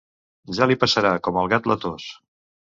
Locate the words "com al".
1.29-1.53